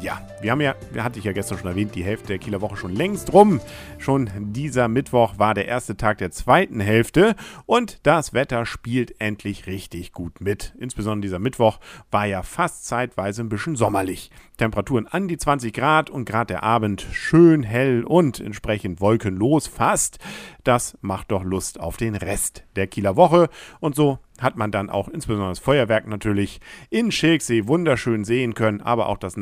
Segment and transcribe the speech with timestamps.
[0.00, 2.78] Ja, wir haben ja, hatte ich ja gestern schon erwähnt, die Hälfte der Kieler Woche
[2.78, 3.60] schon längst rum.
[3.98, 9.66] Schon dieser Mittwoch war der erste Tag der zweiten Hälfte und das Wetter spielt endlich
[9.66, 10.74] richtig gut mit.
[10.78, 11.80] Insbesondere dieser Mittwoch
[12.10, 14.30] war ja fast zeitweise ein bisschen sommerlich.
[14.56, 20.18] Temperaturen an die 20 Grad und gerade der Abend schön hell und entsprechend wolkenlos fast.
[20.64, 24.90] Das macht doch Lust auf den Rest der Kieler Woche und so hat man dann
[24.90, 29.36] auch insbesondere das Feuerwerk natürlich in Schilksee wunderschön sehen können, aber auch das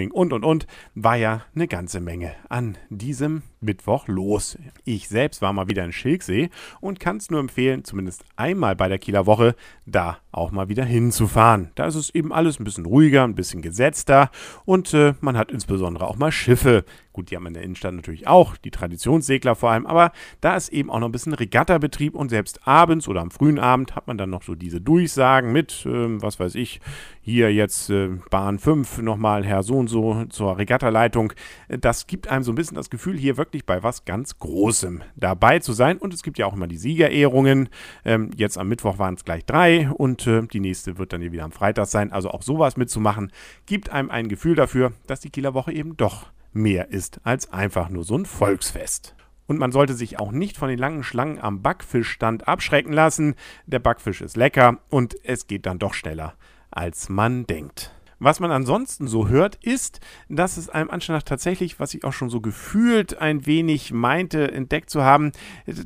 [0.00, 4.58] Nightglowing und und und war ja eine ganze Menge an diesem Mittwoch los.
[4.84, 6.50] Ich selbst war mal wieder in Schilksee
[6.80, 9.54] und kann es nur empfehlen, zumindest einmal bei der Kieler Woche
[9.86, 11.70] da auch mal wieder hinzufahren.
[11.74, 14.30] Da ist es eben alles ein bisschen ruhiger, ein bisschen gesetzter
[14.64, 16.84] und äh, man hat insbesondere auch mal Schiffe.
[17.20, 20.70] Gut, die haben in der Innenstadt natürlich auch, die Traditionssegler vor allem, aber da ist
[20.70, 24.16] eben auch noch ein bisschen Regattabetrieb und selbst abends oder am frühen Abend hat man
[24.16, 26.80] dann noch so diese Durchsagen mit, äh, was weiß ich,
[27.20, 31.34] hier jetzt äh, Bahn 5 nochmal Herr so und so zur Regattaleitung.
[31.68, 35.58] Das gibt einem so ein bisschen das Gefühl, hier wirklich bei was ganz Großem dabei
[35.58, 35.98] zu sein.
[35.98, 37.68] Und es gibt ja auch immer die Siegerehrungen.
[38.06, 41.32] Ähm, jetzt am Mittwoch waren es gleich drei und äh, die nächste wird dann hier
[41.32, 42.12] wieder am Freitag sein.
[42.12, 43.30] Also auch sowas mitzumachen,
[43.66, 47.88] gibt einem ein Gefühl dafür, dass die Kieler Woche eben doch mehr ist als einfach
[47.88, 49.14] nur so ein Volksfest.
[49.46, 53.34] Und man sollte sich auch nicht von den langen Schlangen am Backfischstand abschrecken lassen.
[53.66, 56.34] Der Backfisch ist lecker und es geht dann doch schneller
[56.70, 57.92] als man denkt.
[58.22, 62.12] Was man ansonsten so hört, ist, dass es einem Anschein nach tatsächlich, was ich auch
[62.12, 65.32] schon so gefühlt ein wenig meinte, entdeckt zu haben,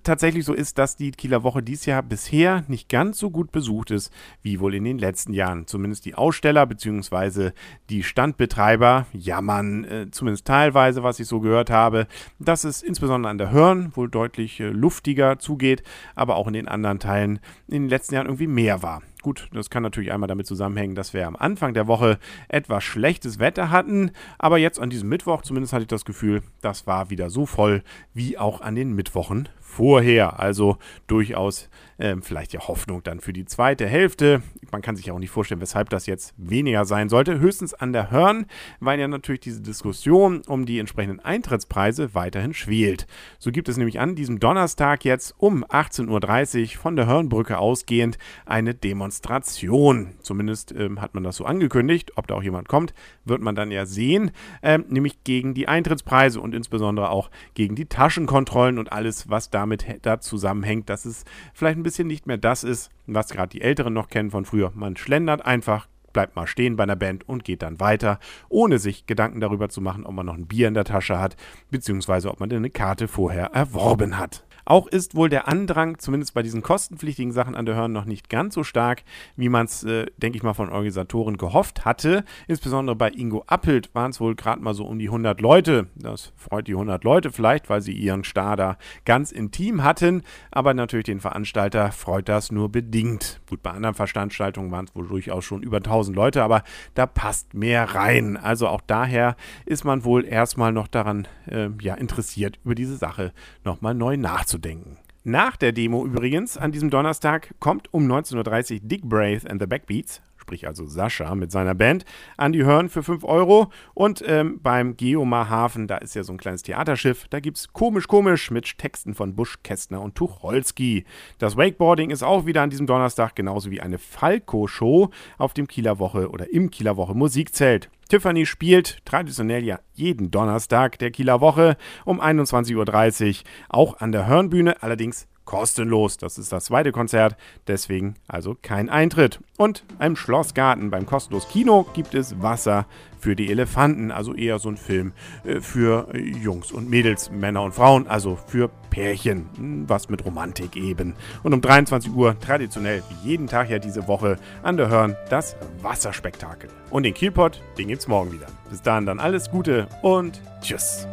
[0.03, 3.93] tatsächlich so ist, dass die Kieler Woche dieses Jahr bisher nicht ganz so gut besucht
[3.93, 5.69] ist, wie wohl in den letzten Jahren.
[5.69, 7.53] Zumindest die Aussteller bzw.
[7.89, 12.09] die Standbetreiber jammern, äh, zumindest teilweise, was ich so gehört habe,
[12.41, 15.85] dass es insbesondere an der Hörn wohl deutlich äh, luftiger zugeht,
[16.17, 17.39] aber auch in den anderen Teilen
[17.69, 19.03] in den letzten Jahren irgendwie mehr war.
[19.25, 22.19] Gut, das kann natürlich einmal damit zusammenhängen, dass wir am Anfang der Woche
[22.49, 26.87] etwas schlechtes Wetter hatten, aber jetzt an diesem Mittwoch zumindest hatte ich das Gefühl, das
[26.87, 30.41] war wieder so voll wie auch an den Mittwochen vorher.
[30.41, 30.77] Also
[31.07, 34.43] durchaus ähm, vielleicht ja Hoffnung dann für die zweite Hälfte.
[34.75, 37.39] Man kann sich auch nicht vorstellen, weshalb das jetzt weniger sein sollte.
[37.39, 38.47] Höchstens an der Hörn,
[38.81, 43.07] weil ja natürlich diese Diskussion um die entsprechenden Eintrittspreise weiterhin schwelt.
[43.39, 48.19] So gibt es nämlich an diesem Donnerstag jetzt um 18.30 Uhr von der Hörnbrücke ausgehend
[48.47, 50.15] eine Demonstration.
[50.23, 52.11] Zumindest ähm, hat man das so angekündigt.
[52.17, 54.33] Ob da auch jemand kommt, wird man dann ja sehen.
[54.61, 59.87] Ähm, nämlich gegen die Eintrittspreise und insbesondere auch gegen die Taschenkontrollen und alles, was damit
[60.03, 63.93] da zusammenhängt, dass es vielleicht ein bisschen nicht mehr das ist, was gerade die Älteren
[63.93, 64.64] noch kennen von früher.
[64.75, 69.05] Man schlendert einfach, bleibt mal stehen bei einer Band und geht dann weiter, ohne sich
[69.05, 71.37] Gedanken darüber zu machen, ob man noch ein Bier in der Tasche hat,
[71.71, 74.47] beziehungsweise ob man eine Karte vorher erworben hat.
[74.67, 78.31] Auch ist wohl der Andrang, zumindest bei diesen kostenpflichtigen Sachen an der Hörn, noch nicht
[78.31, 79.03] ganz so stark,
[79.37, 82.25] wie man es, äh, denke ich mal, von Organisatoren gehofft hatte.
[82.49, 85.89] Insbesondere bei Ingo Appelt waren es wohl gerade mal so um die 100 Leute.
[85.97, 90.23] Das freut die 100 Leute vielleicht, weil sie ihren Star da ganz intim hatten.
[90.51, 93.43] Aber natürlich den Veranstalter freut das nur bedingt.
[93.49, 96.63] Gut, bei anderen Veranstaltungen waren es wohl durchaus schon über 1000 Leute, aber
[96.95, 98.37] da passt mehr rein.
[98.37, 103.33] Also auch daher ist man wohl erstmal noch daran äh, ja, interessiert, über diese Sache
[103.65, 104.99] nochmal neu nachzudenken.
[105.27, 109.67] Nach der Demo übrigens, an diesem Donnerstag, kommt um 19.30 Uhr Dick Braith and the
[109.67, 112.05] Backbeats, sprich also Sascha mit seiner Band,
[112.37, 113.71] an die Hörn für 5 Euro.
[113.95, 117.73] Und ähm, beim Geomar Hafen, da ist ja so ein kleines Theaterschiff, da gibt es
[117.73, 121.07] komisch komisch mit Texten von Busch, Kästner und Tucholsky.
[121.39, 125.99] Das Wakeboarding ist auch wieder an diesem Donnerstag, genauso wie eine Falco-Show auf dem Kieler
[125.99, 127.89] Woche oder im Kieler Woche Musikzelt.
[128.11, 133.35] Tiffany spielt traditionell ja jeden Donnerstag der Kieler Woche um 21.30 Uhr,
[133.71, 136.17] auch an der Hörnbühne, allerdings kostenlos.
[136.17, 139.41] Das ist das zweite Konzert, deswegen also kein Eintritt.
[139.57, 142.87] Und im Schlossgarten beim kostenlos Kino gibt es Wasser
[143.25, 145.13] für die Elefanten, also eher so ein Film
[145.45, 150.77] äh, für Jungs und Mädels, Männer und Frauen, also für Pärchen, hm, was mit Romantik
[150.77, 151.15] eben.
[151.43, 155.57] Und um 23 Uhr, traditionell wie jeden Tag ja diese Woche, an der Hörn das
[155.81, 156.69] Wasserspektakel.
[156.91, 158.47] Und den Kielpot, den gibt's morgen wieder.
[158.69, 161.09] Bis dahin dann alles Gute und tschüss.